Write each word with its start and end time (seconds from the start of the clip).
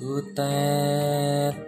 Butet. 0.00 1.60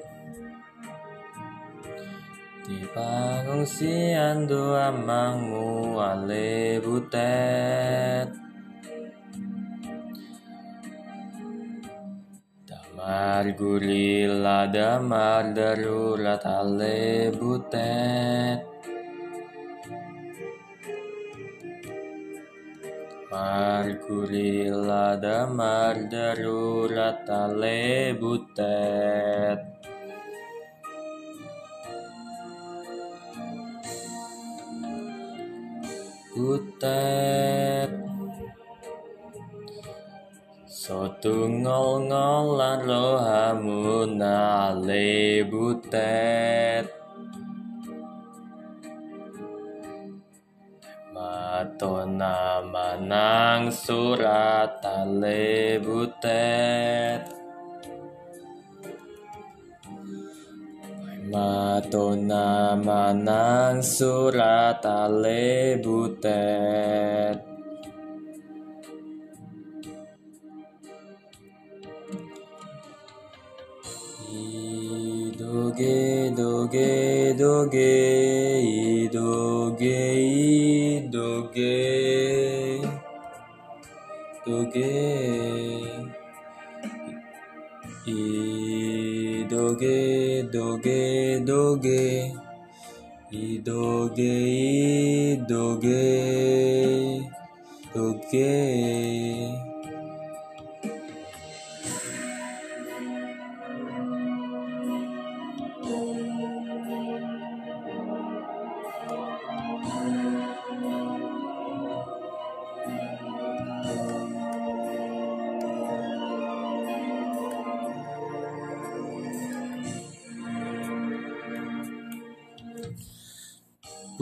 Di 2.64 2.80
pengungsian 2.96 4.48
doa 4.48 4.88
mangmu 4.88 6.00
ale 6.00 6.80
butet. 6.80 8.32
Damar 12.64 13.52
gurila 13.52 14.64
damar 14.64 15.52
darurat 15.52 16.40
ale 16.40 17.28
butet 17.36 18.71
Margurila 23.32 25.16
damar 25.16 25.96
darurat 26.12 27.24
ale 27.24 28.12
butet. 28.20 29.56
Butet. 36.36 37.88
Sotungol 40.68 42.12
ngolan 42.12 42.84
rohamun 42.84 44.20
ale 44.20 45.40
butet 45.48 47.01
Matona 51.62 52.58
manang 52.58 53.70
surat 53.70 54.82
ale 54.82 55.78
butet 55.78 57.22
Matona 61.30 62.74
manang 62.74 63.78
surat 63.78 64.82
ale 64.82 65.78
butet 65.78 67.52
Doge 75.42 77.34
doge 77.38 78.22
doge 81.52 82.80
doge 84.46 84.80
doge 84.86 84.88
doge 84.88 86.02
i 88.06 89.46
doge 89.50 90.48
doge 90.50 91.40
doge 91.44 92.32
i 93.30 93.58
doge 93.58 94.22
i 94.22 95.36
doge 95.48 97.20
doge 97.94 99.71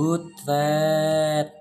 Butet 0.01 1.53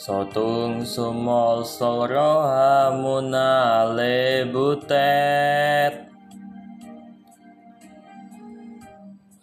Sotung 0.00 0.80
sumol 0.80 1.60
soro 1.60 2.48
hamunale 2.48 4.48
butet 4.48 6.08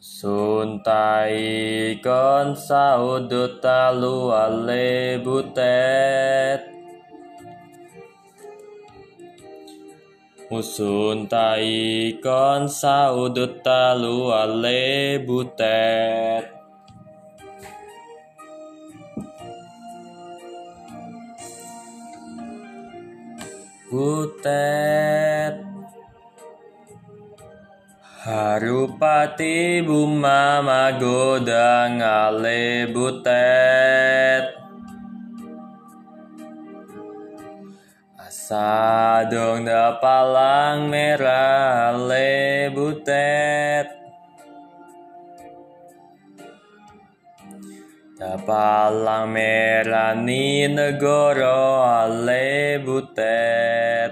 Suntai 0.02 2.02
kon 2.02 2.58
saudut 2.58 3.62
talu 3.62 4.34
ale 4.34 5.22
butet 5.22 6.77
Musun 10.48 11.28
tai 11.28 12.16
kon 12.24 12.72
saudut 12.72 13.60
talu 13.60 14.32
ale 14.32 15.20
butet. 15.28 16.48
Butet. 23.92 25.60
Harupati 28.24 29.84
buma 29.84 30.64
magodang 30.64 32.00
ale 32.00 32.88
butet 32.96 34.57
Asadong 38.28 39.64
da 39.64 40.04
palang 40.04 40.92
merah 40.92 41.96
ale 41.96 42.68
butet 42.76 43.88
Da 48.20 48.36
palang 48.44 49.32
merah 49.32 50.12
ni 50.12 50.68
negoro 50.68 51.80
ale 51.88 52.84
butet 52.84 54.12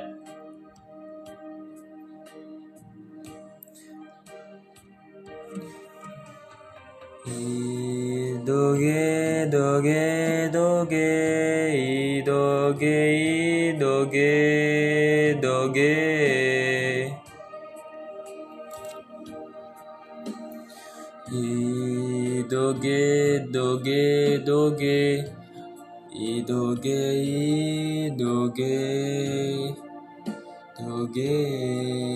I 7.27 7.94
doge 8.45 9.49
doge 9.49 10.49
doge 10.51 12.23
doge 12.23 13.75
doge 13.79 15.39
doge 15.41 15.93
I 21.31 22.45
doge 22.47 23.47
doge 23.51 24.43
doge 24.45 25.25
i 26.13 26.41
doge 26.47 27.01
i 27.23 28.11
doge 28.15 29.75
doge 30.79 32.14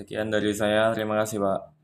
Sekian 0.00 0.32
dari 0.32 0.56
saya, 0.56 0.96
terima 0.96 1.12
kasih 1.20 1.44
Pak. 1.44 1.79